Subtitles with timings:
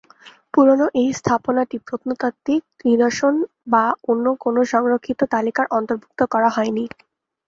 [0.53, 3.33] পুরনো এই স্থাপনাটি প্রত্নতাত্ত্বিক নিদর্শন
[3.67, 6.83] বা অন্য কোন সংরক্ষিত তালিকার অন্তর্ভুক্ত করা হয়নি।